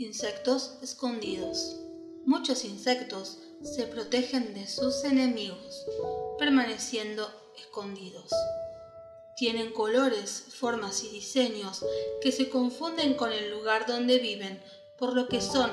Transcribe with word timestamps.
Insectos 0.00 0.78
escondidos. 0.80 1.76
Muchos 2.24 2.64
insectos 2.64 3.36
se 3.60 3.84
protegen 3.84 4.54
de 4.54 4.66
sus 4.66 5.04
enemigos, 5.04 5.84
permaneciendo 6.38 7.30
escondidos. 7.58 8.30
Tienen 9.36 9.74
colores, 9.74 10.46
formas 10.58 11.04
y 11.04 11.10
diseños 11.10 11.84
que 12.22 12.32
se 12.32 12.48
confunden 12.48 13.12
con 13.12 13.30
el 13.30 13.50
lugar 13.50 13.84
donde 13.86 14.18
viven, 14.18 14.62
por 14.96 15.14
lo 15.14 15.28
que 15.28 15.42
son 15.42 15.70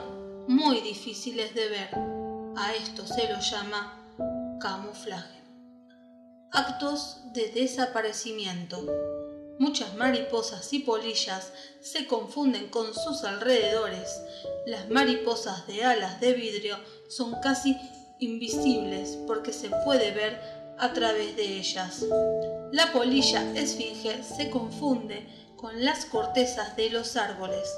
muy 0.49 0.81
difíciles 0.81 1.55
de 1.55 1.69
ver. 1.69 1.89
A 2.57 2.75
esto 2.75 3.07
se 3.07 3.31
lo 3.31 3.39
llama 3.39 4.57
camuflaje. 4.59 5.41
Actos 6.51 7.21
de 7.31 7.47
desaparecimiento. 7.47 8.85
Muchas 9.59 9.95
mariposas 9.95 10.71
y 10.73 10.79
polillas 10.79 11.51
se 11.81 12.05
confunden 12.05 12.69
con 12.69 12.93
sus 12.93 13.23
alrededores. 13.23 14.21
Las 14.67 14.89
mariposas 14.89 15.65
de 15.65 15.83
alas 15.83 16.19
de 16.19 16.33
vidrio 16.33 16.77
son 17.09 17.33
casi 17.41 17.75
invisibles 18.19 19.17
porque 19.25 19.51
se 19.53 19.69
puede 19.83 20.11
ver 20.11 20.39
a 20.77 20.93
través 20.93 21.35
de 21.35 21.57
ellas. 21.57 22.05
La 22.71 22.91
polilla 22.91 23.51
esfinge 23.55 24.23
se 24.23 24.49
confunde 24.49 25.27
con 25.55 25.83
las 25.83 26.05
cortezas 26.05 26.75
de 26.75 26.91
los 26.91 27.15
árboles. 27.15 27.75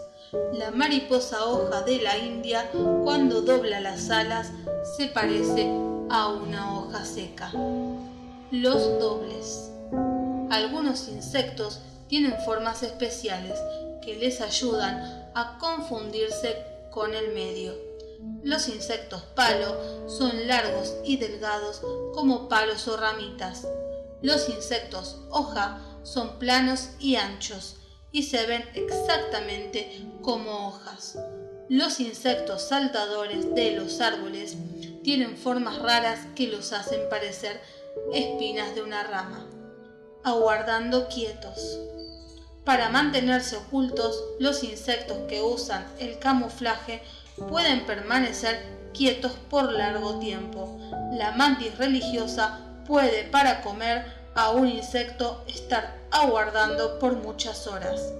La 0.53 0.71
mariposa 0.71 1.45
hoja 1.45 1.81
de 1.83 2.01
la 2.01 2.17
India, 2.17 2.69
cuando 3.03 3.41
dobla 3.41 3.79
las 3.79 4.09
alas, 4.09 4.51
se 4.97 5.07
parece 5.07 5.63
a 6.09 6.27
una 6.27 6.77
hoja 6.77 7.05
seca. 7.05 7.51
Los 8.51 8.99
dobles. 8.99 9.71
Algunos 10.49 11.07
insectos 11.07 11.79
tienen 12.07 12.35
formas 12.43 12.81
especiales 12.83 13.59
que 14.01 14.15
les 14.15 14.41
ayudan 14.41 15.29
a 15.35 15.57
confundirse 15.59 16.57
con 16.91 17.13
el 17.13 17.33
medio. 17.33 17.77
Los 18.43 18.67
insectos 18.67 19.21
palo 19.35 20.09
son 20.09 20.47
largos 20.47 20.95
y 21.05 21.17
delgados 21.17 21.81
como 22.13 22.49
palos 22.49 22.87
o 22.87 22.97
ramitas. 22.97 23.67
Los 24.21 24.49
insectos 24.49 25.21
hoja 25.29 25.81
son 26.03 26.39
planos 26.39 26.89
y 26.99 27.15
anchos 27.15 27.75
y 28.11 28.23
se 28.23 28.45
ven 28.45 28.63
exactamente 28.73 30.03
como 30.21 30.67
hojas. 30.67 31.17
Los 31.69 31.99
insectos 31.99 32.63
saltadores 32.63 33.53
de 33.53 33.71
los 33.71 34.01
árboles 34.01 34.57
tienen 35.03 35.37
formas 35.37 35.79
raras 35.79 36.19
que 36.35 36.47
los 36.47 36.73
hacen 36.73 37.07
parecer 37.09 37.61
espinas 38.11 38.73
de 38.73 38.81
una 38.81 39.03
rama. 39.03 39.45
Aguardando 40.23 41.07
quietos. 41.07 41.79
Para 42.65 42.89
mantenerse 42.89 43.55
ocultos, 43.55 44.21
los 44.39 44.63
insectos 44.63 45.17
que 45.29 45.41
usan 45.41 45.85
el 45.97 46.19
camuflaje 46.19 47.01
pueden 47.47 47.85
permanecer 47.85 48.65
quietos 48.93 49.31
por 49.49 49.71
largo 49.71 50.19
tiempo. 50.19 50.77
La 51.13 51.31
mantis 51.31 51.77
religiosa 51.77 52.59
puede 52.85 53.23
para 53.23 53.61
comer 53.61 54.05
a 54.35 54.51
un 54.51 54.67
insecto 54.67 55.43
estar 55.47 55.95
aguardando 56.11 56.99
por 56.99 57.13
muchas 57.15 57.65
horas. 57.65 58.13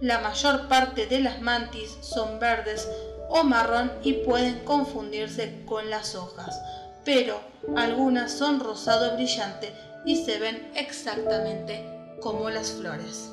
La 0.00 0.20
mayor 0.20 0.68
parte 0.68 1.06
de 1.06 1.20
las 1.20 1.42
mantis 1.42 1.98
son 2.00 2.40
verdes 2.40 2.88
o 3.28 3.44
marrón 3.44 3.92
y 4.02 4.14
pueden 4.14 4.64
confundirse 4.64 5.64
con 5.66 5.90
las 5.90 6.14
hojas, 6.14 6.60
pero 7.04 7.40
algunas 7.76 8.32
son 8.32 8.58
rosado 8.58 9.14
brillante 9.14 9.72
y 10.04 10.16
se 10.16 10.38
ven 10.38 10.70
exactamente 10.74 11.84
como 12.20 12.50
las 12.50 12.72
flores. 12.72 13.32